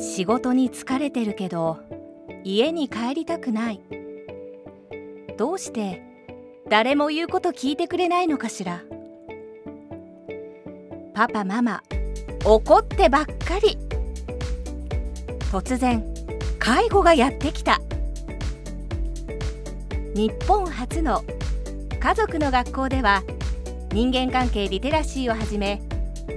[0.00, 1.78] 仕事に疲れてるけど
[2.42, 3.80] 家に帰りたくない。
[5.36, 6.02] どうして
[6.70, 8.82] 誰も言うこと聞いてくれないのかしら。
[11.12, 11.82] パパママ
[12.46, 13.76] 怒ってばっかり。
[15.52, 16.02] 突然
[16.58, 17.78] 介護がやってきた。
[20.14, 21.22] 日本初の
[22.00, 23.22] 家族の学校では
[23.92, 25.82] 人間関係リテラシーをはじめ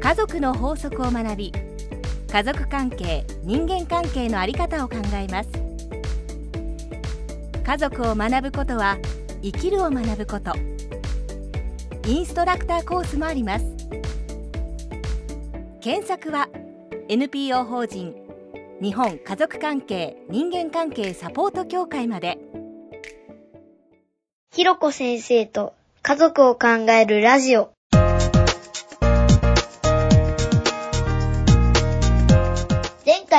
[0.01, 1.53] 家族の法則を学び
[2.33, 5.49] 家族関係人間関係の在り方を考えます。
[7.63, 8.97] 家族を学ぶことは
[9.43, 10.51] 生きるを学ぶこと。
[12.07, 13.65] インストラクターコースもあります。
[15.79, 16.49] 検索は
[17.07, 18.15] NPO 法人
[18.81, 22.39] 日本家族関係人間関係サポート協会まで。
[24.55, 27.69] ひろこ先生と家族を考えるラジオ。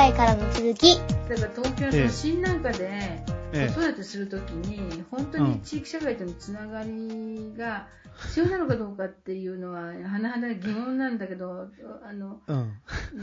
[0.05, 0.95] 回からの続き。
[0.95, 3.69] だから東京都心なんかでええ。
[3.69, 7.87] 子育てするときに本当に地域社会とのつながりが
[8.27, 11.69] 必要なのかどうかっていうのは甚だ疑問なんだけど
[12.03, 12.53] あのう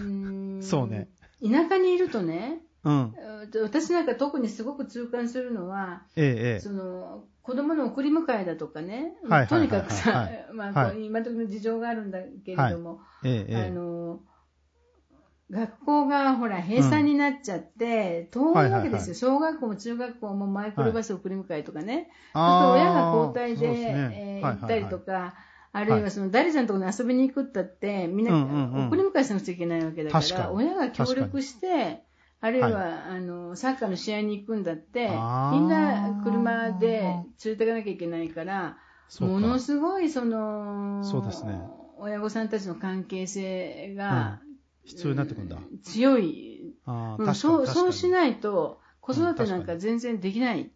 [0.00, 0.58] ん。
[0.58, 0.62] ん。
[0.62, 1.08] そうね。
[1.40, 3.14] 田舎にいるとねうん。
[3.62, 13.66] 私なんか特にすごく痛感するのはええ、えその子供の送り迎えだとかね、はいとにかくはさい、まあ、はい今時の事情があるんだけれども、え、ええ、え。
[13.66, 14.20] あの
[15.52, 24.40] 学校がほら閉鎖になっちゃって、遠いわけですよ、小学校も中学校もマイクロバス送り迎えとかね、そうすると親が交代でね。
[24.40, 25.04] えーはい行ったりとはい。
[25.04, 25.34] か、
[25.72, 28.86] あるいはその誰ちゃんのところに遊びに行くったって、みんなうんうんうん。
[28.88, 32.02] 送り迎えしなくちゃいけないわけだから、親が協力して、
[32.40, 35.08] あるいは、はあのサッカーの試合に行くんだって、
[35.52, 38.78] みんな車で連れていかなきゃいけないから、
[39.20, 41.02] ものすごいその
[41.98, 44.40] 親御さんたちの関係性が、
[44.84, 45.58] 必要になってくるんだ。
[45.82, 50.70] 強い、ああ、うん確かにそうそうしないと子育てなんか全然できない、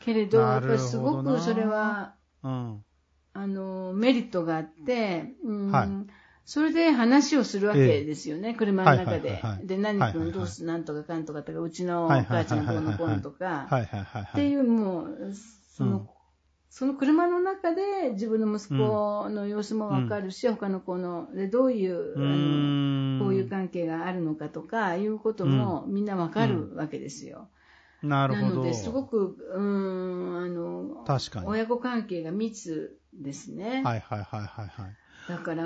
[0.00, 2.84] けれど、やっぱりすごくそれはうん。
[3.32, 5.70] あのメリットがあって、うん。
[5.70, 5.88] はい。
[6.44, 9.40] それで話をするわけですよね、車の中で。
[9.62, 13.68] で、何君どうす、なんとかかんとかとか、うちのお母ちゃんどうのこうのとか。
[13.70, 15.32] っていうもう、
[15.76, 16.08] その、うん
[16.70, 23.18] その車の中で自分の息子の様子もわかるし、他の子の、で、どういう、うあの、ーん。
[23.18, 27.48] こういう関係があるのかとか、いうこともみんなわかるわけですよ。
[28.02, 28.46] なるほど。
[28.48, 31.46] なので、すごく、うーん、あの、確かに。
[31.46, 33.82] はい親子関係が密ですね。
[33.84, 34.96] はいはいはいはい。
[35.28, 35.64] だから、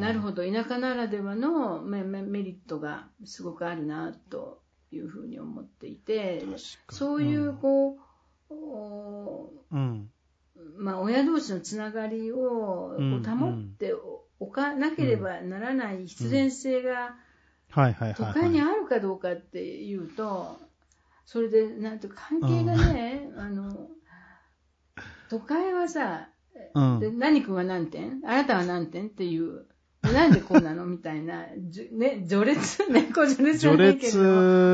[0.00, 4.60] なるほど、田舎ならではのメメメリットがすごくあるな、と
[4.90, 6.42] いうふうに思っていて、
[6.90, 7.98] そういう、こ
[8.50, 10.10] う、おうん。
[10.76, 13.94] まあ、親同士のつながりを保って
[14.38, 17.16] おかなければならない必然性が。
[18.16, 20.58] 都会にあるかどうかっていうと、
[21.26, 23.88] それで、なんていうか関係がね、あの、
[25.28, 26.28] 都会はさ、
[26.74, 27.00] うん。
[27.00, 28.22] で何君は何点？
[28.24, 29.66] あなたは何点っていう、
[30.02, 30.86] なんでこうなの？
[30.86, 34.24] みたいな、 じゅね、序列、 猫序列じゃないけれども、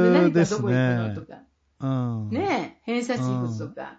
[0.04, 1.08] 序列何かどこ行くの？
[1.08, 1.38] ねとか、
[1.80, 1.86] う
[2.26, 2.30] ん。
[2.30, 3.98] ね偏差値いくつとか、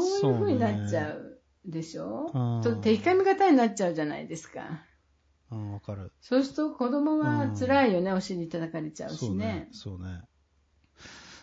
[0.00, 2.30] そういう風になっちゃうでしょ？
[2.34, 4.82] うんと敵か味方になっちゃうじゃないですか。
[5.50, 6.12] うん、わかる。
[6.20, 10.22] そうすると子供は辛いよね、お尻叩かれちゃうしそうねうね。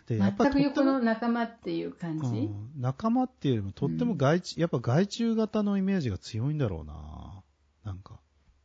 [0.08, 2.26] で、全く横の仲間っていう感じ？
[2.26, 7.44] うん仲間っていうよりも、とっても外注、やっぱ外注型のイメージが強いんだろうな。
[7.86, 8.20] なんか。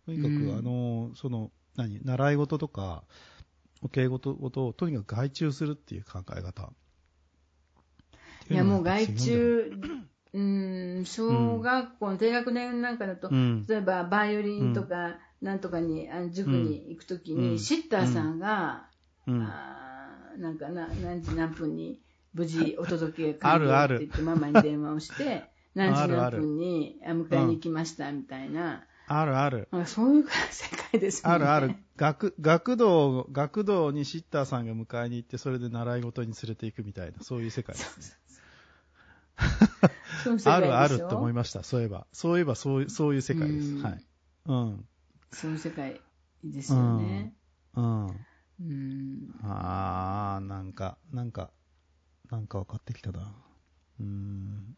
[0.06, 3.04] とにかく、うんあの、その、何、習い事とか、
[3.82, 4.30] お稽古事
[4.64, 6.72] をとにかく外注するっていう考え方。
[8.50, 9.72] いや、もう外注、
[10.32, 13.66] うん、小学校の低学年なんかだと、うん。
[13.66, 18.88] 例えばバイオリンとか、なんとかに、あの塾に行くときに、うんシッターさんが、
[19.26, 19.42] うん。
[19.42, 21.98] あーなんかな何時何分に
[22.34, 29.68] 無事お届けあるって言ってママに電話をして、 何時何分にあ迎えに行きましたみたいな、あるある。
[29.86, 31.46] そういう世界ですもんね。
[31.46, 31.76] あるある。
[31.96, 37.86] 学、学童、学童にシッターさんが迎えに行って、それで習い事に連れて行くみたいな、そういう世界です。
[37.86, 38.25] そういう
[40.44, 42.06] あるあるって思いました、そういえば。
[42.12, 43.74] そういえば、そういう、そういう世界です。
[43.74, 44.04] うんはい。
[44.46, 44.88] うん。
[45.32, 46.00] そういう世界
[46.44, 47.32] ですよね。
[47.74, 48.06] うん。
[48.06, 48.10] う
[48.64, 49.30] ん。
[49.42, 51.50] あー、なんか、なんか、
[52.30, 53.34] なんか分かってきたな。
[54.00, 54.76] うーん。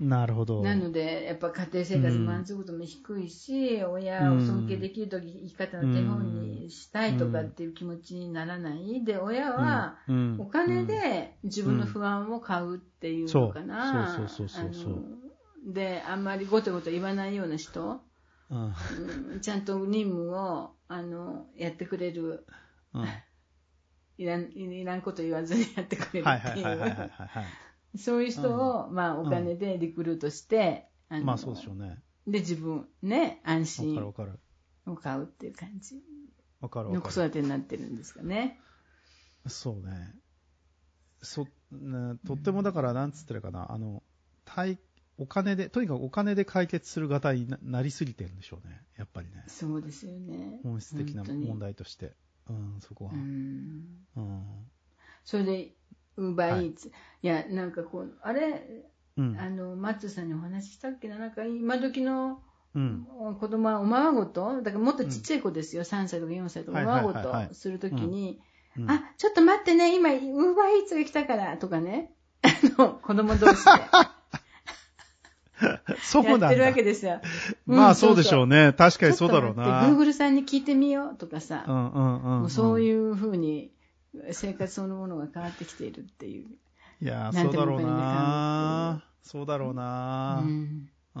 [0.00, 0.62] なるほど。
[0.62, 9.04] なので、やっぱ家庭生活満足度も低いし、親を尊敬できるとき、生き方の手本にしたいとかっていう気持ちにならない。
[9.04, 14.16] で、親は、うん、お金で自分の不安を買うっていうのかな。
[14.16, 18.00] そうそうそうそうそうあので、あんまりごてごて言わないような人。
[18.50, 18.74] うん。
[19.32, 22.46] うんちゃんと任務を、あの、やってくれる、
[22.94, 23.04] うん。
[24.16, 27.10] いらん、いらんこと言わずにやってくれるはいっていうはい。
[27.96, 31.98] そういう人を、まあ、お金でリクルートして、あのまあそうでしょうね。
[32.26, 34.34] で、自分、ね、安わ心。
[34.86, 36.00] を買うっていう感じの
[36.60, 37.26] 子わかるわかる。
[37.26, 38.60] 育てになってるんですかね。
[39.46, 40.14] そうね。
[41.22, 44.02] そ、ねとってもだから、なんつってるかな、あの、
[44.44, 44.78] 対、
[45.18, 48.80] お金で、とにかくお金で解決する型にななりすぎてるんでしょうね。
[48.96, 49.44] やっぱりね。
[49.48, 50.60] そうですよね。
[50.62, 52.14] 本質的な問題として。
[52.48, 53.16] うん、そこはう。
[53.16, 54.06] ん。
[54.16, 54.70] うん。
[55.24, 55.74] それで、
[56.20, 56.92] ウーバーイーツ。
[57.22, 58.84] いや、なんかこう、あれ、
[59.16, 59.38] うん。
[59.38, 62.40] あの、マッツさんにお話ししたっけな、なんか今時の
[62.74, 63.06] うん。
[63.40, 67.12] 子供はおままごと、だからもっとちっちゃい子ですよ、3歳とか4歳とか、はいおままご
[67.48, 68.40] とするときに、
[68.78, 72.12] うんあ、ちょっと待ってね、今、ウーバーイーツが来たから、とかね、
[72.42, 72.48] あ
[72.80, 73.64] の、子供同士
[76.02, 77.20] そうやってるわけですよ。
[77.66, 78.66] まあそうでしょうね。
[78.68, 78.72] ね。
[78.72, 80.04] 確かにそうだろうちょっと待って、な。
[80.04, 82.40] Google さんに聞いてみようとかさ、うんうんうん。
[82.40, 83.70] もうそうういうふうに
[84.32, 86.48] 生活そのものが変わってきているっていう。
[86.48, 86.50] ん。
[87.02, 89.04] いやそうだろうな。
[89.22, 90.46] そうだろうなう。
[90.46, 91.20] ん、う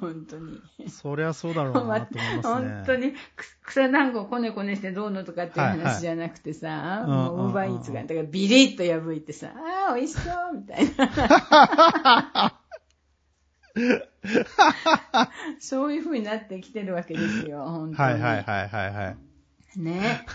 [0.00, 0.60] 本当に。
[0.88, 2.70] そりゃそうだろうなと思いますね。
[2.74, 12.60] 本当にく草団子をこねこねしてどうのとかっていうはいはい話じゃなくてさ、うんもうウーバーイーツが、だからビリッと破いてさ、ああ、美味しそうみたいな。
[15.58, 18.10] そういう風になってきてるわけですよ、本当に。
[18.10, 19.14] はいはいはいはいは
[19.76, 19.80] い。
[19.80, 20.26] ね。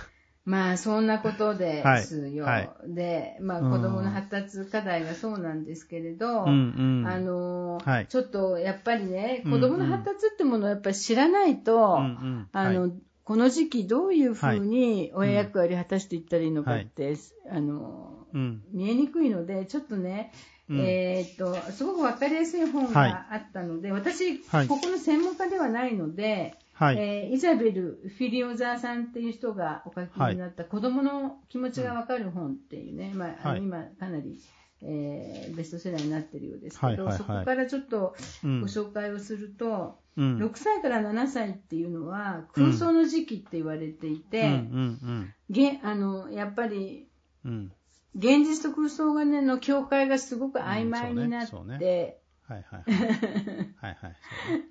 [0.45, 2.45] まあ、そんなことですよ。
[2.45, 2.69] はい。
[2.88, 7.07] で、まあ、うん子供の発達課題がそうなんですけれど、うんうん。
[7.07, 8.07] あの、はい。
[8.07, 12.50] ちょっとやっぱりね、うん子供の発達ってものをやっぱり知らないと、うんうん。
[12.51, 12.91] あの、はい
[13.30, 17.15] この時期どういうふうに親役割を果たしていったらいいのかって、
[17.51, 18.63] あの、うん。
[18.71, 20.31] 見えにくいので、ちょっとね、
[20.68, 20.80] うん。
[20.80, 23.12] えーっと、すごくわかりやすい本はい。
[23.12, 24.68] があったので、私、はい。
[24.68, 26.97] ここの専門家ではないので、はい。
[26.97, 34.39] えーイザベル・フィリオザーさんっていう人がお書きになった子供の気持ちがわかる本っていうね、まあ、あのはい今かなり、
[34.81, 38.15] えーベストセラーになってるようですけど、はいはいはいそこからちょっと
[38.45, 40.37] うんご紹介をすると、うん。
[40.37, 47.09] 6歳から7歳っていうのは空想の時期って言われていて、うんうんげあのやっぱり
[47.43, 47.51] うん。
[47.51, 47.71] うん。
[48.15, 52.19] 現実と空想がねの境界がすごく曖昧になって、
[52.50, 53.74] はいはいはい。
[53.80, 54.16] はいはい。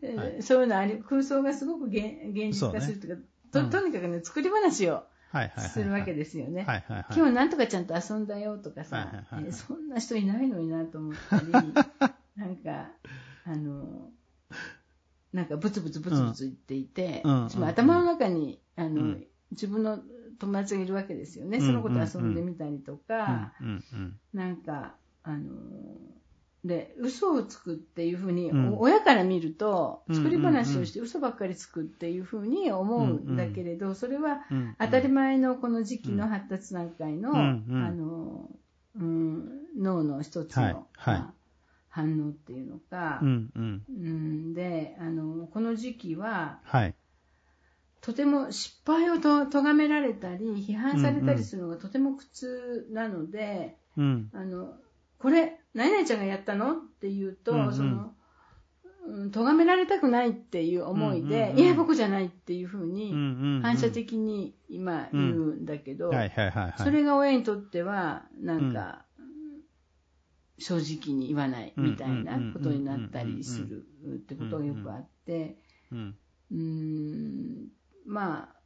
[0.01, 1.97] そうねはいえーそういうのあり空想がすごく現
[2.31, 3.23] 現実化するというか
[3.53, 5.69] そうねととにかくね作り話をはいはいはい。
[5.69, 6.63] するわけですよね。
[6.65, 7.07] はいはいはい。
[7.17, 11.53] 今日なんとかちゃんと遊んだよとかさ、はいはいはいはいえーそんな人いないのになと思ったり、
[12.37, 12.91] なんか、
[13.45, 14.11] あの、
[15.33, 19.99] なんかブツブツブツブツ言っていて、うん頭の中にあの、うん自分の
[20.39, 21.57] 友達がいるわけですよね。
[21.59, 25.53] うんその子と遊んでみたりとか、うんうんなんか、あの、
[26.65, 34.77] で、嘘をつくっていうふうに、うんお親から見ると、うん作り話をして嘘ばっかりつくっていうふうに思うんだけれど、それはうん。
[34.79, 38.51] 当たり前のこの時期の発達段階の、あの、
[38.97, 41.35] うん、脳の一つの、はいはいまあ
[41.99, 43.19] 反応っていうのか。
[43.23, 46.95] うんであの、この時期は、はい。
[48.01, 54.31] とても失敗をと咎められたり、批判されたりするのがとても苦痛なので、うん。
[54.33, 54.75] あの、
[55.19, 56.73] これ、何々ちゃんがやったの？
[56.73, 57.73] って言うと、うんうん。
[57.73, 58.13] その、
[59.07, 61.59] うん咎められたくないっていう思いで、うんうんうん。
[61.61, 63.61] いや、僕じゃないっていうふううんに、うん。
[63.63, 66.11] 反射的に今言うんだけど。
[66.77, 69.07] それが親にとっては、なんか、
[70.59, 75.57] 正直に言わないみたいなことになったりするってことがよくあって、
[75.91, 77.69] うん、
[78.05, 78.58] まあ、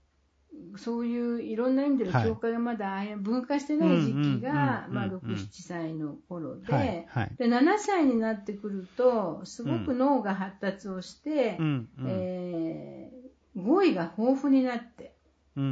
[0.76, 7.30] そういういろんな意味での教会がまだ分化してない時期が、まあ、うんうんうんうん6、7歳の頃で、はいはい。
[7.36, 12.06] で、7歳になってくると、すごく脳が発達をして、うんうん。
[12.08, 13.22] えー
[13.54, 15.14] 語彙が豊富になって、
[15.56, 15.70] うんうん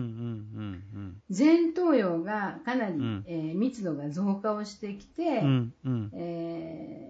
[0.95, 5.47] うん前頭葉がかなり、んえー密度が増加をしてきて、うん。
[5.47, 6.11] うんうん。
[6.13, 7.10] えー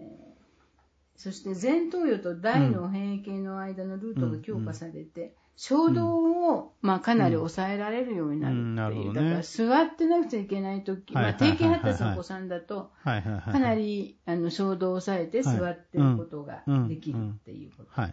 [1.20, 11.52] そして前頭葉と大脳変形の間のルートが強化されて、衝動を、まあ、かなり抑えられるようになるっていう、だから座ってなくちゃいけないとき、まあ、はいはいはい。
[11.52, 12.90] 低筋発達のお子さんだと。
[13.04, 18.12] かなりあの衝動を抑えて座ってることができるっていうこはい。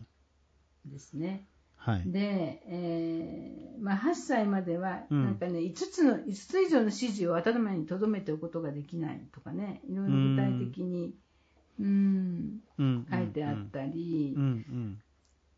[0.84, 1.48] とですね。
[1.78, 2.04] はい。
[2.12, 5.24] で、えーまあ、8歳までは、うん。
[5.24, 11.16] なんかね、5つの、5つ以上の指示を頭に留めておくことができないとかね、いろいろ具体的に、
[11.80, 13.08] うん、うん。
[13.10, 15.02] 書いてあったり、うんうん。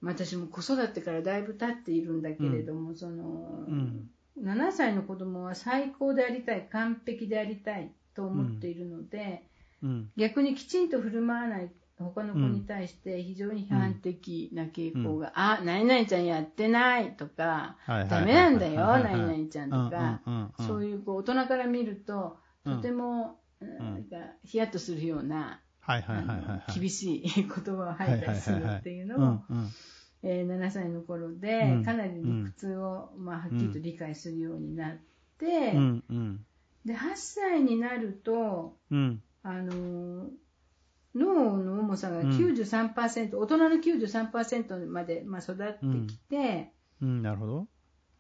[0.02, 4.10] まあ私も子育てからだいぶ経っているんだけれども、その、うん。
[4.42, 9.44] 7歳の子供は最高でありたい、完璧でありたいと思っているので、
[9.84, 10.12] うん。
[10.16, 20.22] 逆にきちんと振る舞わない、他の子に対して非常に批判的な傾向が、あ、何々ちゃんやってないとか、ダメなんだよ、何々ちゃんとか、
[20.66, 25.62] そういうこう大人から見ると、とても、なんかヒヤッとするような、
[26.74, 29.40] 厳しい言葉を吐いたりするっていうのを、
[30.24, 34.98] えー、7歳の頃で、かなり理屈を、まあ、はっきりと理解するようになっ
[35.38, 35.74] て、
[36.86, 38.78] で、8歳になると、
[39.44, 40.30] あの
[41.16, 47.68] 脳の重さが93%、うん、大人の93%まで、まあ、育ってきて、うん、なるほど。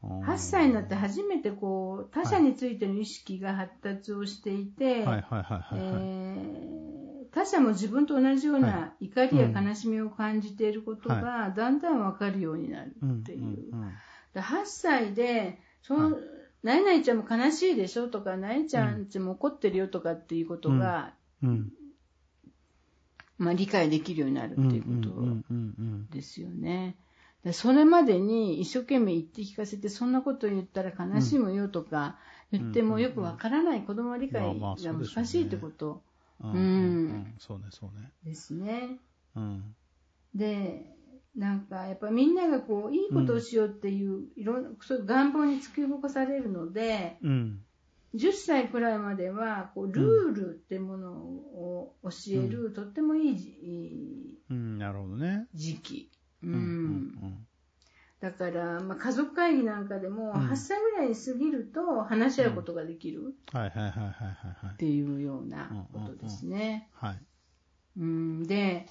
[0.01, 5.05] 8歳になって初めてこう他者についての意識が発達をしていて、
[7.31, 13.73] 他者も自分と同じような怒りや悲しみを感じていることがだんだん分かるようになるっていう。
[14.35, 16.17] 8歳で、その、
[16.63, 21.13] 何々ちゃんも悲しいでしょとか、何々ちゃんちも怒ってるよとかっていうことが、
[23.37, 24.89] まあ、理解できるようになるっていうこ
[26.09, 26.95] とですよね。
[27.53, 32.17] それまでに一生懸命言って聞かせて、そんなこと言ったら悲しむよとか
[32.51, 33.83] 言ってもよくわからない。
[33.83, 36.01] 子供は理解が難しいってこと。
[36.41, 37.33] うん。
[37.37, 38.11] そうね、そうね。
[38.23, 38.99] ですね。
[39.35, 39.75] うん。
[40.33, 40.95] で、
[41.35, 47.61] なんかやっぱみんながこういいことをしようっていう、いろんなそういう願望に突き動かされるので、うん、
[48.15, 56.11] 10歳くらいまではこうルールってものを教える、うん、とってもいい、うん、なるほどね時期。
[56.41, 57.45] うん
[58.21, 63.33] だから、まあ、家族会議なんかでも、8歳ぐらいに過ぎると話し合うことができる
[64.73, 66.89] っていうようなことですね。
[66.93, 67.19] はい。
[67.97, 68.87] うん、で、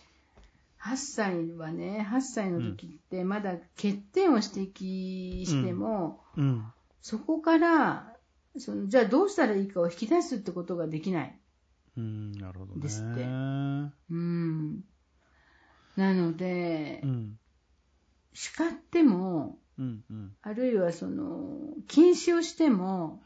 [0.83, 6.65] 8歳はね、8歳の時ってまだ欠点を指摘しても、うん、
[7.03, 8.15] そこから
[8.57, 11.39] その、じゃあどうしたらいいかを引き出すってことができない。
[11.97, 12.81] うん、なるほどね。
[12.81, 13.23] ですって。
[13.23, 14.85] うん。
[15.97, 17.39] なので、うん、
[18.39, 23.21] 叱っても、うんうん、あるいはその禁止をしても、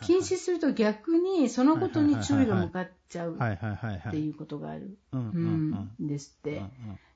[0.00, 6.62] 禁止すると逆にそのことに注意が向かっちゃうっていうことがあるんですって。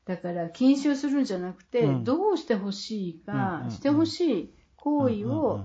[0.04, 5.64] だから禁止をするんじゃなくて、どうしてほしいか、してほしい行為を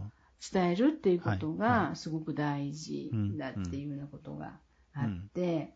[0.53, 4.53] 伝えるっていうことがすごく大事だっていうようなことが
[4.93, 5.73] あって、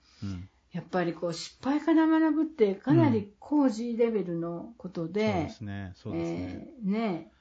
[0.72, 5.50] やっぱりこう失敗から学ぶってかなり高次レベルのことで、
[6.84, 7.32] ね、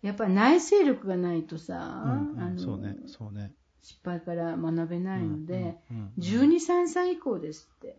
[0.00, 2.16] やっぱり内省力がないとさ、あ
[2.50, 3.52] のそうね、そうね。
[3.82, 5.76] 失敗から学べないので、
[6.18, 7.98] 12、3歳以降ですって。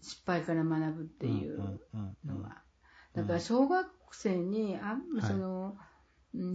[0.00, 1.78] 失敗から学ぶっていう
[2.24, 2.62] のは。
[3.14, 5.76] だから小学生に、あその、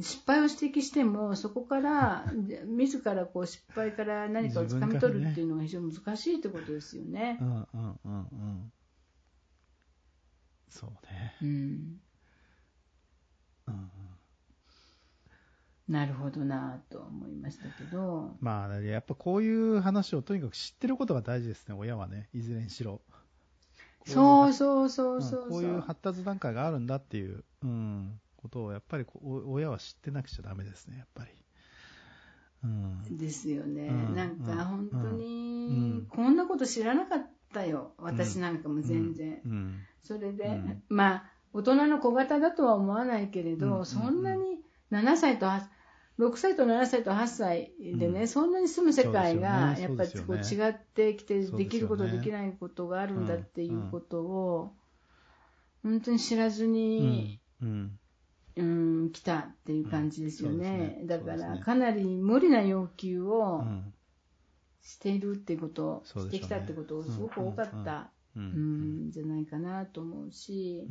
[0.02, 2.26] 失敗を指摘しても、そこから、
[2.66, 7.38] 自らこう失敗から何かをつかみ取るっていうのが非常に難しいってことですよね。
[7.42, 8.72] うんうんうんうん。
[10.70, 11.36] そうね。
[11.42, 12.02] うん。
[13.68, 13.92] うん、
[15.88, 18.36] なるほどなと思いましたけど。
[18.42, 23.00] まあ、やっぱこういう話をとにかく知ってることが大事ですね、親はね、いずれにしろ。
[24.06, 27.46] そうそうそうそう、うん、こういう発達段階があるんだっていう。
[27.64, 31.32] うんことをやっぱり親は知ってなくちゃダメですね、やっぱり。
[32.62, 39.42] うん、ですよね、うん、なんか本当に、こんなこと知らなかったよ、私なんかも全然。
[40.02, 45.62] それで、まあ、大人の小型だとは思わないけれど、そんなに7歳と8
[46.20, 54.74] 6歳と7歳と8歳でね、うん、そんなに住む世界がやっぱりこう違ってきて、できること、できないことがあるんだっていうことを、
[55.82, 57.98] 本当に知らずに、うん、
[59.12, 60.98] 来たっていう感じですよね。
[61.02, 61.08] うん、ね。
[61.08, 63.64] だから、かなり無理な要求を
[64.82, 70.88] しているっていうことを、うん、してきたってことをすごく多かった、うん、じゃないかなと思うし、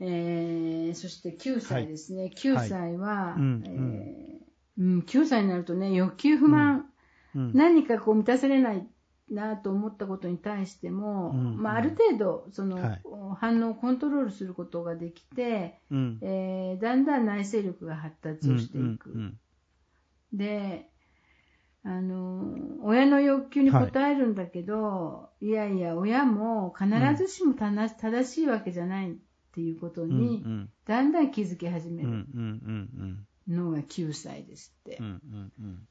[0.00, 2.22] えー、そして9歳ですね。
[2.22, 6.86] はい、9歳は、はい、えー、うん、9歳になるとね、欲求不満、
[7.34, 8.86] 何かこう満たされない
[9.30, 13.02] なと思ったことに対しても、うん、まあ、ある程度その、はい、
[13.38, 19.10] 反応をコントロールすることができて、うん、えー、だんだん内省力が発達をしていく。
[19.10, 19.38] うんうん
[20.32, 20.90] うん、で
[21.86, 29.14] あの親の欲求に応えるんだけど、はい、いやいや親も必ずしも正しいわけじゃないっ
[29.54, 32.26] ていうことに、うんうん、だんだん気づき始める。
[33.46, 34.96] のが9歳ですって。
[34.98, 35.88] うんうんうん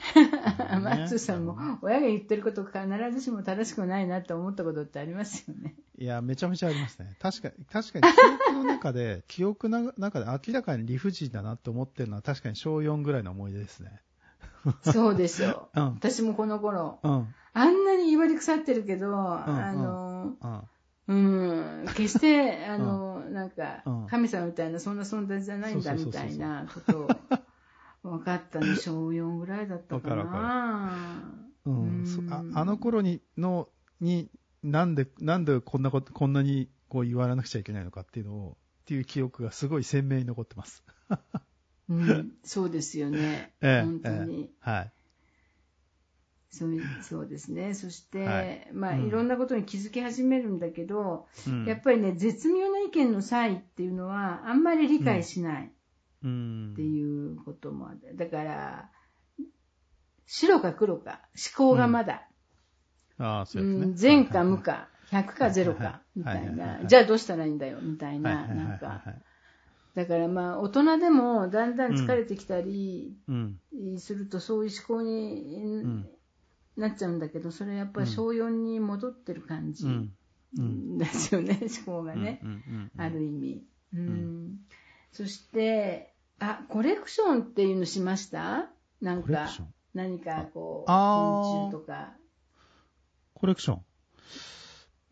[0.82, 2.78] マッツさんも親が言ってること必
[3.12, 5.74] ずしも正しくないなって思ったことってありますよね。
[5.98, 7.16] いや、めちゃめちゃありますね。
[7.20, 14.00] 確かに、確かに 記憶の中で、記憶の中で明らかに理不尽だなって思ってるのは確かに小4ぐらいの思い出ですね。
[14.82, 15.68] そうですよ。
[15.76, 20.36] うん、私もこの頃、うん、あんなに威張り腐ってるけど、うん、あの、
[21.08, 27.08] うん、決して、あの、なんか、神様みたいな、そんな存在じゃないんだみたいなことを
[28.02, 31.34] 分かったの、 小4ぐらいだったかな。
[31.66, 33.68] うん、ああの頃に、の、
[34.00, 34.30] に、
[34.62, 40.82] なんで、なんでこんなこと、こんなにこう言わなくちゃいけないのかっていうのを、っていう記憶がすごい鮮明に残ってます。
[41.88, 43.52] うん、そうですよね。
[43.60, 44.44] ええ、本当に。
[44.44, 44.92] え、はい。
[46.50, 46.70] そう
[47.02, 47.74] そうですね。
[47.74, 55.72] そして、はい、まあ、うん、いろんなことに気づき始めるんだけど、うん、やっぱりね、絶妙な意見の差異っていうのは、あんまり理解しない
[56.20, 58.16] っていうこともある。
[58.16, 58.90] だから、
[60.26, 61.20] 白か黒か、
[61.56, 62.28] 思考がまだ、
[63.18, 63.92] うん、あそうですね。
[63.94, 69.02] 善か無か、100か0か、みたいな、じゃあどうしたらいいんだよ、みたいな、なんか、
[69.94, 73.16] だからまあ大人でもだんだん疲れてきたり
[73.98, 76.06] するとそういう思考に
[76.76, 79.88] なっちゃうんだけどそれやっぱり小4に戻ってる感じ
[80.54, 82.40] ですよね、思考がね、
[82.96, 83.64] ある意味。
[83.94, 84.60] うん。
[85.12, 86.09] そして
[86.40, 88.68] あコレクションっていうのしました？
[89.00, 89.48] なんか
[89.94, 92.12] 何かこう昆虫とか
[93.34, 93.82] コレクション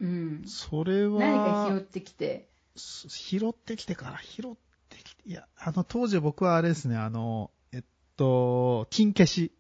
[0.01, 0.43] うん。
[0.47, 1.19] それは。
[1.21, 2.49] 何か拾ってきて。
[2.77, 4.55] 拾ってきてから、拾っ
[4.89, 7.85] てきて、いや、あの、当時僕はあれですね、あの、えっ
[8.17, 9.53] と、金消し。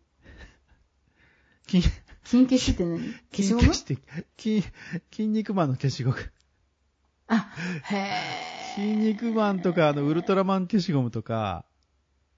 [1.66, 1.82] 金、
[2.24, 3.00] 金消しって何？
[3.32, 3.98] 金消しって、
[4.36, 4.62] 金、
[5.10, 6.16] 筋肉マンの消しゴム。
[7.26, 8.57] あ、へえ。
[8.78, 11.64] 筋肉マンとか、あの、ウルトラマン消しゴムとか、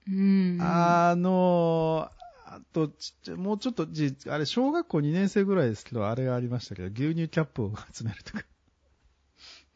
[0.07, 0.57] うん。
[0.59, 2.09] あの、
[2.45, 8.43] あと、ちもうちょっと、じ、あれ、小学校2年生ぐらいですけど、あれがありましたけど、牛乳キャップを集めるとか。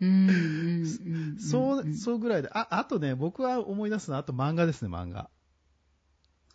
[0.01, 2.49] うん、そう、そうぐらいで。
[2.51, 5.29] あ、あとね、僕は思い出すのは、あと漫画ですね、漫画。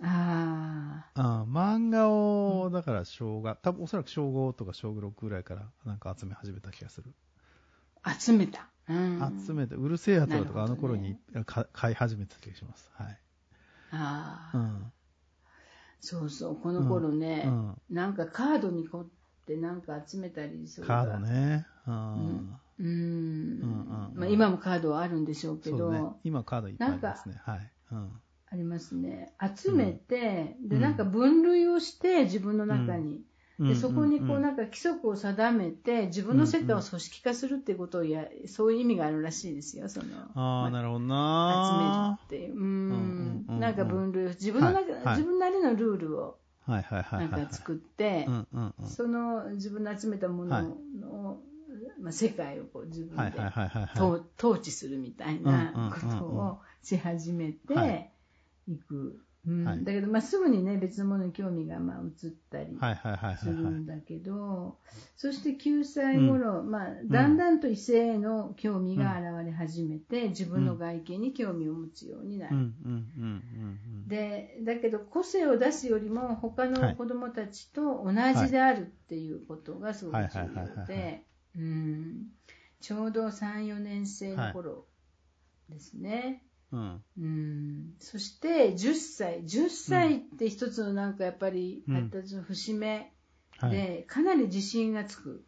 [0.02, 1.44] ああ。
[1.48, 7.14] 漫画を、だから小学、多分おそらく小5とか小6ぐらいからなんか集め始めた気がする。
[8.18, 8.68] 集めた。
[8.90, 11.16] うん、集めて、うるせえやつらとかあの頃に
[11.72, 12.90] 買い始めた気がします。
[12.94, 13.18] はい。
[13.92, 14.58] ああ。
[14.58, 14.92] うん。
[16.00, 19.08] そうそう、この頃ね、うん、なんかカードに凝っ
[19.46, 20.86] てなんか集めたりする。
[20.86, 21.66] カードね。
[21.86, 22.56] うん。
[22.78, 24.12] うん。
[24.14, 25.90] まあ今もカードはあるんでしょうけど。
[25.90, 27.40] ね、今カードいっぱいありますね。
[27.44, 27.72] はい。
[27.92, 28.20] うん。
[28.52, 29.34] ありますね。
[29.56, 33.20] 集めて、うん、で、なんか分類をして自分の中に。
[33.60, 40.06] でそこにこうなんか規則を定めて自分の世界を組織化するっていうことをや、そういう意味があるらしいですよ、その。
[40.34, 42.58] ああ、なるほどな集めるっていう。
[42.58, 43.60] うん。
[43.60, 46.38] なんか分類、自分の中、はい、自分なりのルールを。
[46.66, 47.28] はいはいはい。
[47.30, 48.26] なんか作って、
[48.84, 51.40] その自分の集めたものの、
[52.00, 53.40] まあ、世界をこう自分で
[54.38, 58.10] 統治するみたいなことをし始めて
[58.66, 59.20] いく。
[59.46, 59.64] うん。
[59.64, 62.78] はい、だけど、まあ、すぐにね、別のものに興味が、まあ、移ったり
[63.38, 64.78] するんだけど、
[65.16, 72.56] そして9歳頃、うん、まあ、だんだんと異性への興味が現れ始めて、うん、自分の外見に興味を持つようになる。
[74.08, 80.28] で、だけど、個性を出すよりも、他の子供たちと同じであるっていうことがすごく重
[80.76, 81.24] 要で、
[82.80, 84.86] ちょうど3、4年生の頃
[85.68, 86.42] ですね。
[86.72, 87.94] うん、うん。
[87.98, 89.42] そして10歳。
[89.42, 93.12] 10歳って一つのなんかやっぱり発達の節目
[93.62, 95.44] で、かなり自信がつく。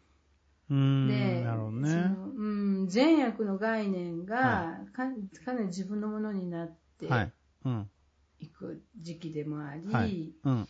[0.69, 2.43] で、う
[2.83, 5.03] ん、善悪の概念がか,、
[5.45, 8.47] かなり自分のものになってい。
[8.47, 10.67] く時期でもあり、うん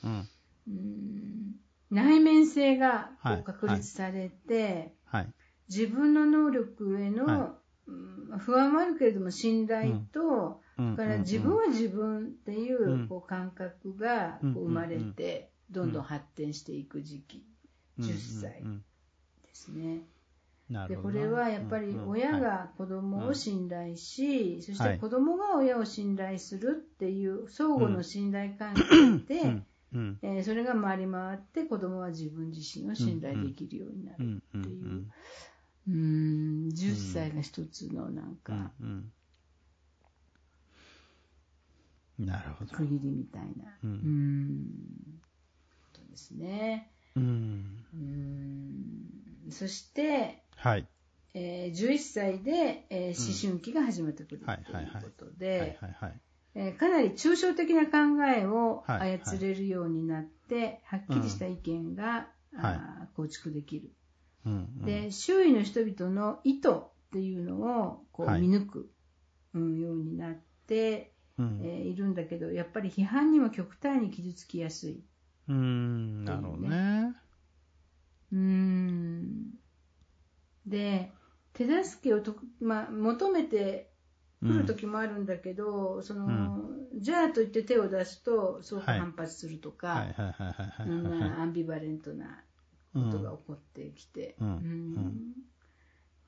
[1.89, 3.11] 内面性が
[3.45, 5.27] 確立されて、はい、
[5.69, 7.55] 自分の能力への
[8.39, 10.61] 不安もあるけれども信頼と、
[10.95, 17.43] から自分は自分っていうこう感覚がこう生まれて、どんどん発展していく時期、
[17.99, 20.01] 10歳ですね。
[20.87, 28.73] でこれはやっぱり親が子供を信頼し、そして子供が親を信頼するっていう相互の信頼関
[29.27, 29.63] 係で、
[30.23, 35.05] えー、それが回り回って子供は自分自身を信頼できるようになるっていう。
[35.87, 39.11] うん、10歳が一つのなんか、うん
[42.19, 42.75] うん、なるほど。
[42.75, 45.21] 区切りみたいな、うん、うん。
[45.93, 46.89] ことですね。
[47.15, 49.51] うん、うん。
[49.51, 50.87] そして、はい。
[51.33, 54.57] えー、11歳で、えー、思春期が始まってくるという
[55.01, 55.79] ことで、
[56.77, 63.91] かなり抽象的な考えを操れるようになって、はっきりした意見が、はい、構築できる。
[64.85, 66.73] で周囲の人々の意図っ
[67.13, 68.89] ていうのをこう見抜く、
[69.53, 70.35] ようになっ
[70.67, 74.99] て、うん、えー、いるんだけど、やっぱり批判にも極端に傷つきやすい、ね。
[75.49, 77.15] うん、なるほどね。
[78.31, 79.51] うん。
[80.65, 81.11] で、
[81.53, 83.91] 手助けをと、まあ、求めて
[84.41, 90.07] 来る時もあるんだけど、うん、その、うん、じゃあと言って手を出すと、すごく反発するとか、
[90.77, 92.43] アンビバレントな
[92.93, 94.35] ことが起こってきて。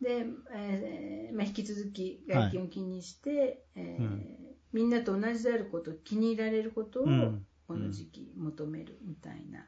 [0.02, 4.36] で、えーまあ、引き続き外見を気にして、はい、えーうん、
[4.74, 7.06] みんなと同じであること、気に入られることを、
[7.68, 9.66] この時期求めるみたいな、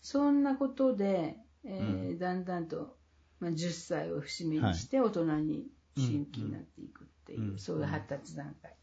[0.00, 2.96] そんなことで、えーだんだんと、
[3.40, 8.76] まあ、10歳を節目にして大人に思春期になっていくっていう、そういう発達段階、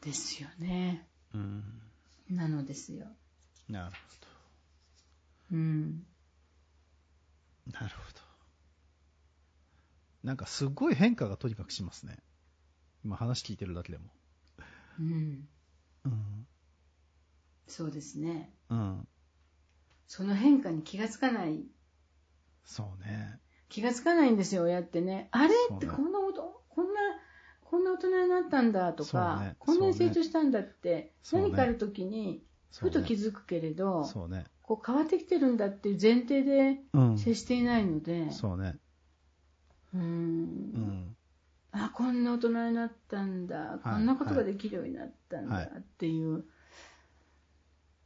[0.00, 1.06] ですよね、
[2.30, 3.06] なのですよ。
[3.68, 4.35] なるほど。
[5.52, 6.06] うん。
[7.72, 8.20] なるほど。
[10.22, 12.18] なんかすごい変化がとにかくしますね。
[13.04, 14.04] 今話聞いてるだけでも。
[14.98, 15.48] うん。
[16.04, 16.46] うん。
[17.68, 18.52] そうですね。
[18.70, 19.08] うん。
[20.08, 21.64] その変化に気がつかない。
[22.64, 23.40] そうね。
[23.68, 25.28] 気がつかないんですよ、親ってね。
[25.32, 27.00] あれってこんなこと、こんな、
[27.62, 34.44] こんな大人になったんだとか、ね、こんなに成長したんだって、何かある時に、ふと気づくけれど、そうね。
[34.66, 36.80] こう変わってきてるんだっていう前提で
[37.16, 38.76] 接していないので、そうね。
[39.94, 40.00] うん。
[40.00, 41.16] うん
[41.78, 46.44] あ、こんな大人になったんだ、こんなことができるようになったんだっていう、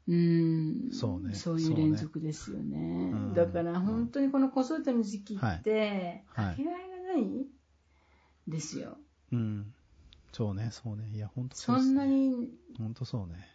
[0.09, 1.35] うん、そうね。
[1.35, 3.13] そういう連続ですよね。
[3.13, 7.47] ねだから本当にこの子育ての時期って、かけがえがない
[8.49, 8.99] ですよ。
[9.33, 9.73] うん。
[10.33, 11.09] そうね、そうね。
[11.15, 12.51] いや、本当そう、ね、そんなに。
[12.77, 13.49] 本当そうね。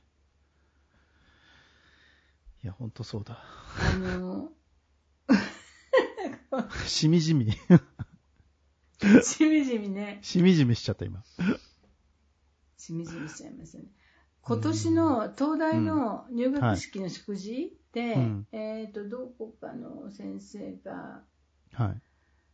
[2.66, 3.44] いや、本当そうだ。
[3.78, 4.50] あの、
[6.88, 7.52] しみじみ。
[9.22, 10.18] しみじみね。
[10.24, 11.24] しみじみしちゃった、今。
[12.76, 13.90] しみじみしちゃいますよね。
[14.42, 21.22] 今年の東大の入学式の祝辞で、うん、えっ、ー、と、どこかの先生が、
[21.72, 22.02] はい。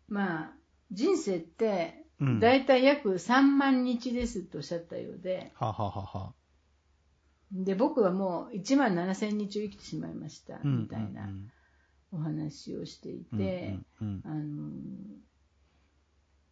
[0.10, 0.54] まあ、
[0.92, 2.06] 人生って、
[2.42, 6.34] だいたい約3万日ですとおっしゃったようで、はははは
[7.52, 11.30] で、僕はもう1万7千日を生きてしまいました、みたいな
[12.12, 14.72] お話をしていて、あの、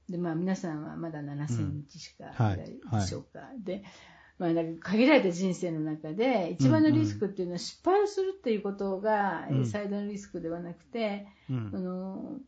[0.09, 3.41] で、まあ皆さんはまだ7000日しかないでしょうか。
[3.63, 3.83] で、
[4.39, 12.39] まあ、なんか限られた人生の中で、一番のリスクっていうのは失敗をするっていうことが最大のリスクではなくて、うん、の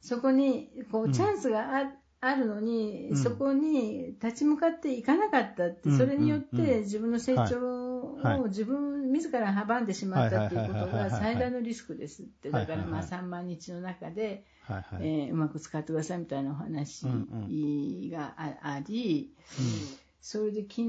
[0.00, 7.56] そこにこうチャンスがああるのに、うん、そこに立ち向かっていかなかったって、それによって自分の成長
[8.42, 14.44] を自分自ら阻んでしまったっていうことが最大のリスクですって、だからまあ3万日の中で、
[15.00, 17.06] えー、うまく使ってくださいみたいなお話
[18.10, 19.32] があり、
[20.20, 20.88] それで昨日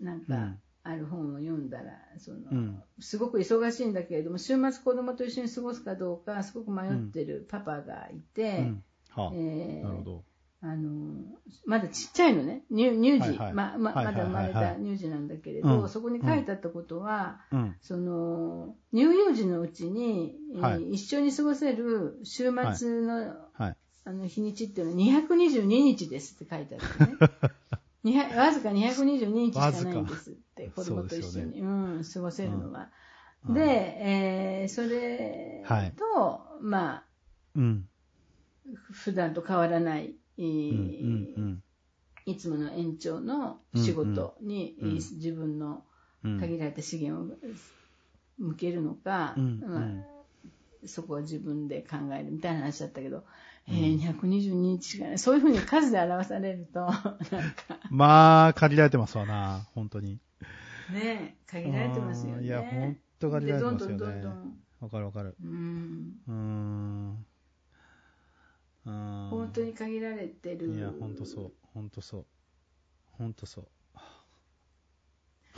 [0.00, 0.54] なんか、
[0.84, 8.70] ある本を読んだら、その、すごく忙しいんだけれども、週末子供と一緒に過ごすかどうか、すごく迷ってるパパがいて、
[9.32, 10.24] えなるほど。
[10.60, 11.24] あの、
[11.66, 27.12] まだちっちゃいのね、乳乳児、まままだ生まれた乳児なんだけれど、そこに書いてあったことは、うん、その、乳幼児のうちに、はい、一緒に過ごせる週末の、はい、あの日にちっていうのは222日ですって書いてある
[28.02, 28.34] ね。
[28.36, 32.90] わずか222日しかないんですって、子供と一緒に、うね、うん、過ごせるのは。
[33.46, 37.04] うん、で、えー、それと、はい、まあ、
[37.54, 37.88] うん、
[38.90, 45.84] 普段と変わらないいつもの延長の仕事に、自分の
[46.22, 47.38] 限られた資源を
[48.38, 49.88] 向けるのか、まあ、
[50.86, 53.24] そこは自分で考えるみたいな話だったけど、
[53.66, 55.18] えー、122日しかない。
[55.18, 57.14] そういうふうに数で表されると、 なんか。
[57.90, 60.20] まあ、限られてますわな、本当に。
[60.92, 62.44] ね限られてますよね。
[62.44, 64.28] いや、本当限られてますよね。
[64.80, 65.36] わかるわかる。
[65.42, 66.20] うん。
[66.26, 67.26] うん。
[69.30, 70.74] 本当に限られてる。
[70.74, 71.52] いや、本当そう。
[71.74, 72.26] 本当そう。
[73.12, 73.68] 本当そう。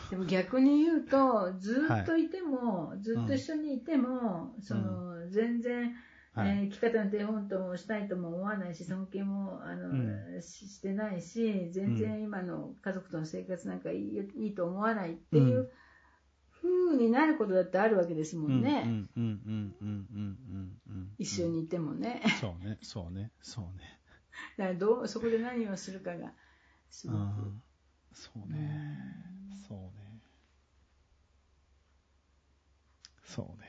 [0.09, 5.95] でも逆に言うと、ずっといても、はい、ずっと一緒にいても、うん、その、全然、
[6.33, 15.71] はい、えー、生き方の手本ともしたいとも思わないし、尊敬もあの、うん、してないし、全然今の家族との生活なんかいいいいと思わないっていう
[16.63, 19.07] 風になることだってあるわけですもんね。
[21.19, 22.23] 一緒にいてもね。
[22.41, 24.01] そうね、そうね、そうね。
[24.57, 26.33] だからどう、そこで何をするかが、
[26.91, 27.19] すごく。
[28.13, 28.83] そうね、
[29.69, 30.21] そうね。
[33.25, 33.69] そうね。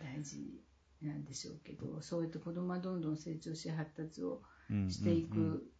[0.00, 0.62] 大事
[1.00, 4.42] なんでしょうけど、そうやって子供はどんどん成長し発達を
[4.88, 5.72] していく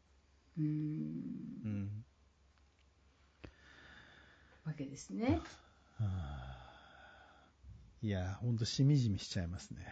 [0.59, 0.65] うん
[1.65, 2.05] うん、
[4.65, 5.41] わけですね。
[8.03, 9.87] いや、ほんとしみじみしちゃいますね。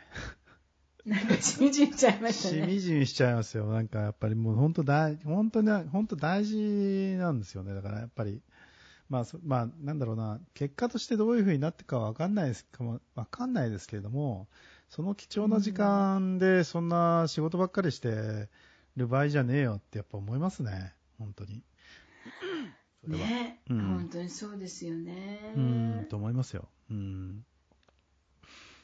[1.07, 2.63] なんかしみじみしちゃいましたね。
[2.63, 3.67] しみじみしちゃいますよ。
[3.67, 7.75] なんかやっぱりもう本当大、本当に、本当大事なんですよね。
[7.75, 8.43] だからやっぱり、
[9.09, 14.49] まあ、まあ、なんだろうな、結果としてどういう風になっていくかわかんないですかも、わかんないですけれども、
[14.89, 18.49] その貴重な時間でそんな仕事ばっかりして
[18.97, 20.95] る場合じゃねえよってやっぱ思いますね。
[21.19, 21.63] 本当に。
[23.07, 25.55] ね、うん、本当にそうですよね。
[25.57, 26.69] うん、と思いますよ。
[26.91, 27.45] うん。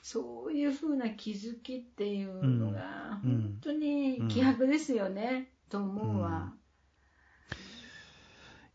[0.02, 6.55] そういうふうな気づきっていうのが、本当に希薄ですよね、と思うわ。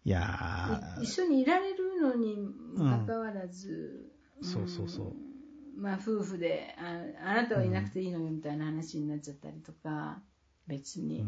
[0.04, 5.14] いや一緒にいられるのにもかかわらず、そうそうそう。
[5.78, 10.22] まあ夫婦であ、あなたはいなくていいのよみたいな話になっちゃったりとか、
[10.68, 11.24] 別に。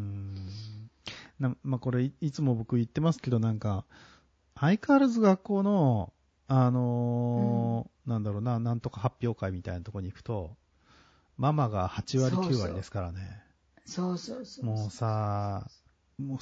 [1.38, 3.84] なまあこれい、いつも僕言ってますけど、なんか、
[4.54, 6.12] 相変わらず学校の、
[6.46, 10.56] あのーうん、なんだろうな、なんとか発表会みたいなところに行くと、
[11.36, 13.42] ママが8割、9割ですからね。
[13.86, 15.66] そうそうそうもうさ、
[16.18, 16.38] も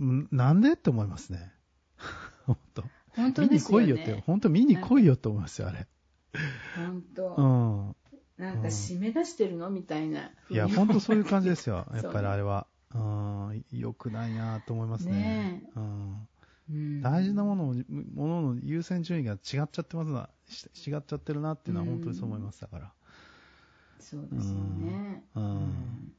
[0.00, 1.52] うなんでって思いますね。
[2.46, 2.84] 本当。
[3.10, 3.86] 本当ですよね。
[3.86, 5.86] 見に来いよって、本当見に来いよと思いますよ、あれ。
[6.76, 7.34] 本当。
[7.34, 7.96] うん。
[8.36, 9.70] なんか締め出してるの？
[9.70, 10.30] みたいな。
[10.50, 11.86] いや、本当そういう感じですよ。
[11.94, 12.66] やっぱりあれは。
[12.92, 13.00] うん、
[13.72, 15.12] 良くないなと思いますね。
[15.12, 16.28] ねうん
[17.02, 17.74] 大事なもの
[18.14, 20.30] ものの優先順位が違っちゃってますな、
[20.74, 22.92] 違っちゃってるなっていうのは本当にそう思いましたから。
[24.00, 25.24] そうですよね。
[25.34, 26.12] うん。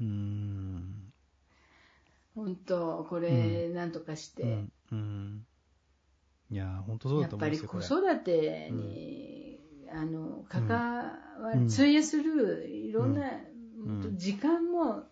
[0.00, 1.12] うん。
[2.34, 4.64] 本当、これ、なんとかして。
[4.90, 5.46] うん。
[6.50, 9.58] いや、本当そうだと思いますやっぱり子育てに、
[9.90, 13.22] あの、関わり、費やするいろんな、
[14.16, 15.04] 時間も、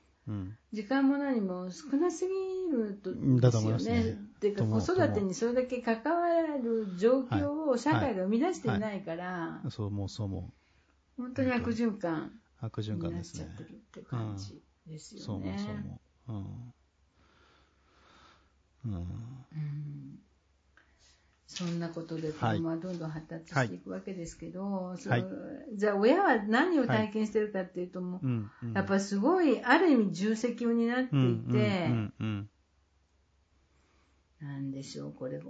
[0.72, 4.10] 時間も何も少なすぎるとですよね。
[4.10, 10.52] っていうか子育てにそれだけ関わる状況を社会が生み出していないから、そう思うそう思
[11.18, 11.22] う。
[11.22, 13.46] 本当に悪循環悪循環ですね。
[13.46, 15.24] なっちゃってるって感じですよね。
[15.26, 16.72] そう思うそう思
[18.84, 18.88] う。
[18.88, 18.92] うん。
[18.92, 20.18] うん
[21.52, 25.26] そんなことで子供はどんどん発達していくわけですけど、はい、
[25.74, 31.88] じゃあ親は何を体験してるかっていうともう、やっぱすごいある意味重責を担っていて、
[34.40, 35.40] なんでしょうこれ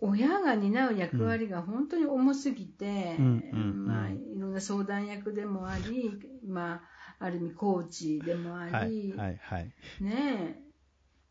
[0.00, 6.12] 親が担う役割が本当に重すぎて、まあ、いろんな相談役でもあり、
[6.46, 6.82] ま
[7.18, 10.63] あ、ある意味コーチでもあり、はいはいはい、ね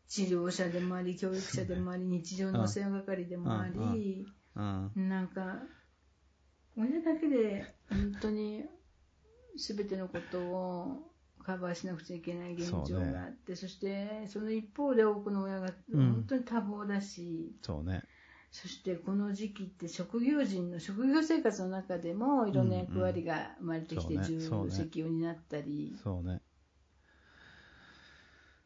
[0.08, 5.62] 治療者でもあり、教育者でもあり、日常のお世話係でもあり、なんか、
[6.76, 8.64] 親だけで本当に
[9.56, 11.12] 全てのことを
[11.44, 18.02] カバーしなくちゃいけない現状があって、そ、ね,、してその一方で多くの親が本当に多忙だし、うん、そうね。
[18.50, 26.40] そしてこの時期って職業人の職業生活の中でもいろんな役割が生まれてきて重責を担ったり、そうね。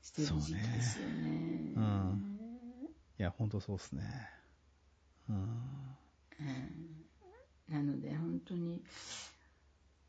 [0.03, 1.23] してる時期ですよね。
[1.23, 2.39] ねうん。
[3.19, 4.03] いや、本当そうですね。
[5.29, 5.37] うん。
[5.37, 5.39] う
[6.43, 7.05] ん、
[7.69, 8.83] なので、本当に、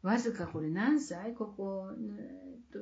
[0.02, 1.95] わずかこれ何歳ここ、え
[2.56, 2.80] っと、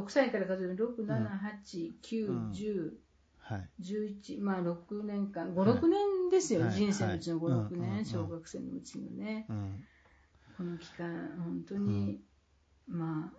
[0.00, 1.28] 6歳から数える6、7、
[1.64, 2.98] 8、9、10、
[3.38, 9.84] はい、11、まあ6年間、5、6年ですよ、はい、人生のうちの5、6年、小学生のうちのね、うん、
[10.56, 12.20] この期間、本当に、
[12.88, 13.38] うん、まあ、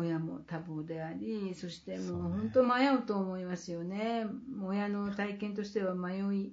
[0.00, 4.26] 親も多忙であり、そしてもう本当迷うと思いますよね。
[4.62, 6.52] 親の体験としては迷い、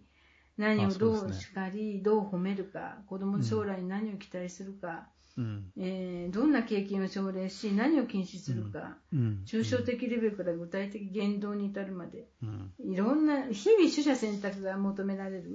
[0.58, 5.08] 何をどう叱り、ね、どう褒めるか、子供の将来に何を期待するか、
[5.38, 15.52] うん、えー、どんな経験を奨励し、何を禁止するか、うん、抽象的レベルから具体的言動に至るまで、うん、いろんな、日々取捨選択が求められる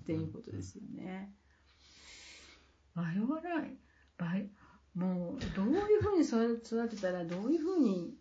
[0.00, 1.32] っていうことですよね。
[2.94, 3.78] 迷わない。
[4.94, 8.14] もう、どういうふうに育てたら、どういうふうに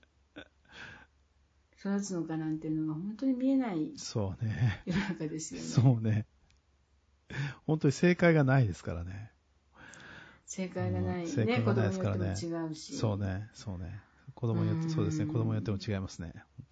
[1.84, 4.82] 育つのかなんていうのが本当に見えないそうね。
[4.86, 5.68] 世の中ですよね。
[5.68, 6.26] そうね。
[7.66, 9.32] 本当に正解がないですからね。
[10.46, 11.28] 正解がない。
[11.28, 12.28] 正解がないですからね。
[12.30, 12.96] ね違うし。
[12.96, 14.02] そうね、そうね。
[14.34, 16.34] 子供によって、そうですね、子供によっても違いますね。
[16.58, 16.66] 本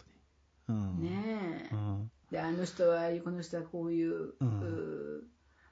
[0.67, 0.79] 当に。
[0.79, 2.11] うん、ねえ、うん。
[2.31, 5.23] で、あの人は、この人はこういう、うん、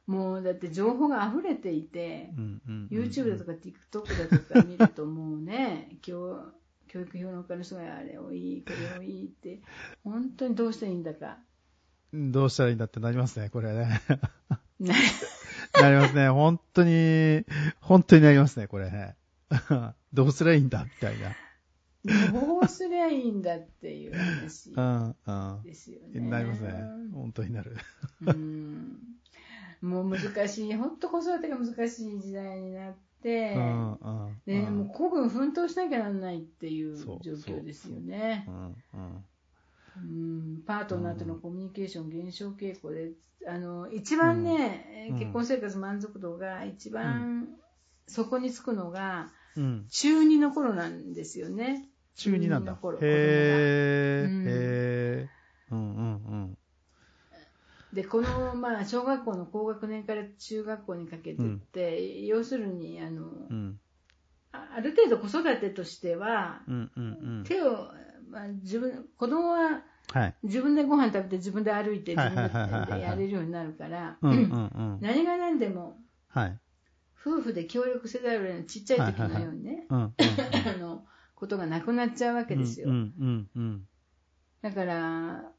[0.09, 6.51] もうだって情報が溢れていて、うんうんうんうん、YouTube だとか TikTok だとか見るともうね、 教
[6.87, 9.61] 教育評論家の人があれをいい、これをいいって、
[10.03, 11.37] 本当にどうしたらいいんだか。
[12.11, 14.01] どうしたらいいんだってなりますね、これね。
[15.79, 16.29] なりますね。
[16.29, 17.45] 本当に、
[17.79, 19.15] 本当になりますね、これね。
[20.11, 21.35] どうすりゃいいんだ、みたいな。
[22.31, 24.73] どうすりゃいいんだっていう話
[25.63, 26.19] ですよね。
[26.19, 26.81] なりますね。
[27.13, 27.77] 本当になる。
[28.25, 29.08] うん
[29.81, 33.55] もう難しい、本当子育てが難しい時代になって、
[34.45, 38.45] でもう孤軍奮闘しなきゃならないっていう状況ですよね。
[38.47, 38.75] うん
[40.65, 43.11] パートナーとのコミュニケーション減少傾向で、
[43.47, 47.47] あの一番ね、うん、結婚生活満足度が一番
[48.07, 51.87] そこにつくのが、うん、中2の頃なんですよね。
[52.15, 52.73] 中2なんだ。
[52.73, 55.71] へー、うん、へー。
[55.71, 56.05] うんうんう
[56.51, 56.57] ん。
[57.93, 63.80] で、この、まあ、小学校の高学年から中学校にかけてって、うん、要するに、あの、うん、
[64.52, 67.88] ある程度子育てとしては、うんうんうん、手を、
[68.30, 75.97] まあ、自分、子供は、はい、自分でご飯食べて自分で歩いて自分でやれるようになるから、 何が何でも、
[76.30, 76.60] はい、
[77.19, 80.12] 夫婦で協力せざるを得ないちっちゃい時のようにね、あ
[80.80, 82.89] の、ことがなくなっちゃうわけですよ。
[84.62, 85.52] だから、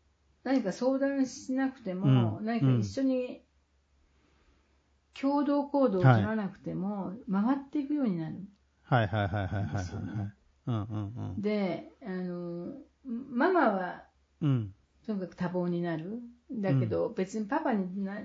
[0.44, 3.42] 何か相談しなくても、うん、何か一緒に
[5.20, 8.36] 共同行動を取らなくても、回っていくようになる。
[8.82, 9.84] はいはいはいはいはいはい。
[10.66, 12.74] うんうんうん、で、あの、
[13.04, 14.04] ママは、
[14.40, 14.74] うん、
[15.06, 16.20] とにかく多忙になる。
[16.52, 18.18] だけど、別にパパにな、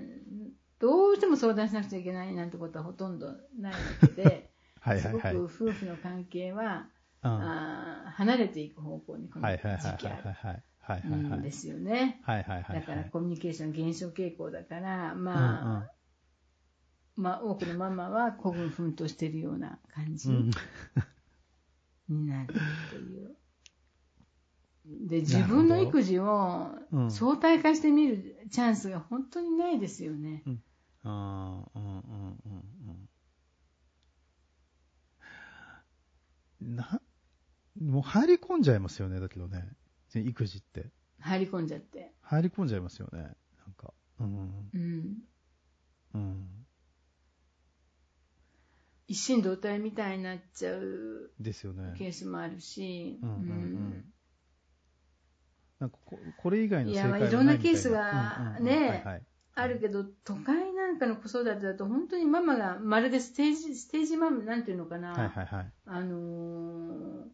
[0.78, 4.50] どうしても相談しなくちゃいけないなんてことはほとんどないわけで、
[4.80, 6.88] はいはいはい、すごく夫婦の関係は、
[7.22, 9.58] うん、あ離れていく方向にこの時
[9.98, 10.16] 期あ
[10.52, 10.62] る。
[10.86, 12.20] はいはいはいはいはいはいはい、ですよね。
[12.22, 20.30] はいはいはい、だからコミュニケーション減少傾向だから、まあ、うんうん、まあ多くのママは孤軍奮闘しているような感じ
[22.08, 22.54] になるっ
[22.90, 23.36] ていう。
[25.08, 26.70] で、自分の育児を
[27.08, 30.44] 相対化してみるチャンスが本当にないですよね。
[30.46, 30.62] うん、
[31.02, 32.00] ああ、うんうん
[32.44, 32.62] うん
[36.62, 36.76] うん。
[36.76, 37.00] な、
[37.82, 39.68] もう入り込んじゃいますよね、だけどね。
[40.20, 40.90] 育児って。
[41.20, 42.12] 入り込んじゃって。
[42.22, 43.20] 入り込んじゃいますよね。
[43.20, 43.32] なん
[43.76, 43.92] か。
[44.20, 44.70] うん。
[44.74, 45.16] うん。
[46.14, 46.66] うん。
[49.08, 51.30] 一心同体みたいになっちゃう。
[51.38, 51.94] ですよね。
[51.96, 53.18] ケースもあるし。
[53.22, 54.04] うんうんうん。
[55.78, 59.04] なんかここれ以外の正解はいや、いろんなケースがね、
[59.54, 65.12] あるけど、都会なんかの子育てだと本当にママがまるでステージ、ステージママなんていうのかな。
[65.12, 65.72] はいはいはい。
[65.86, 67.24] あのー、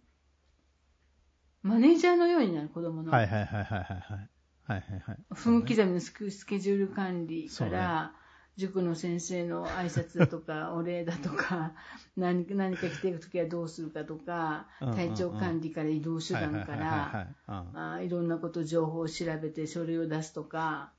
[1.63, 3.13] マネージャーのようになる子供の。
[3.13, 4.31] はいはいはいはいはい。
[4.65, 5.35] はいはいはい。
[5.35, 8.13] 分刻みのスケジュール管理から、
[8.57, 11.73] 塾の先生の挨拶だとか、 お礼だとか、
[12.17, 20.93] 何何か来ていくときはどうするかとか、体調管理から移動手段から、いろんなこと情報を調べて書類を出すとか、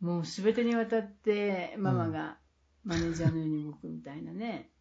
[0.00, 2.36] もうすべてにわたってママが
[2.84, 4.71] マネージャーのように動くみたいなね。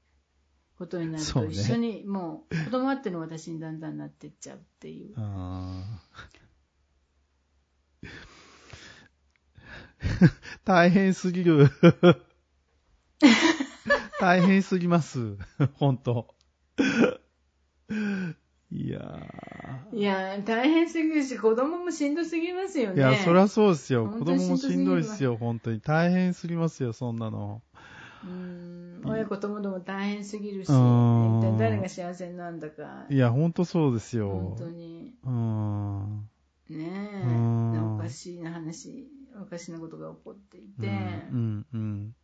[0.81, 5.15] ことになると、一緒に、もう、子供あっての私にだんだんなっていっちゃうっていう。
[10.65, 11.69] 大変すぎる。
[14.19, 15.37] 大変すぎます。
[15.73, 16.33] 本当
[18.71, 19.29] いや
[19.91, 22.95] いや大変すぎるし、子供もしんどすぎますよね。
[22.95, 24.07] いや、そりゃそうですよ。
[24.07, 25.79] 子供もしんどいですよ、本当に。
[25.79, 27.61] 大変すぎますよ、そんなの。
[28.23, 33.05] うん親子ともども大変すぎるし、一体誰が幸せなんだか。
[33.09, 34.29] いや、本当そうですよ。
[34.29, 35.15] 本当に。
[35.25, 36.29] うん。
[36.69, 37.09] ね
[37.75, 39.07] え、おかしいな話、
[39.41, 40.87] おかしなことが起こっていて。
[40.87, 42.15] うん、うん、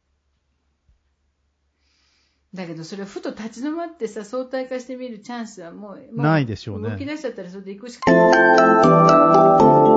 [2.53, 6.91] だけど、それをふと立ち止まってさ、相対化してみるチャンスはもう、もうないでしょうね。
[6.91, 9.96] 動き出しちゃったらそれで行くしかない。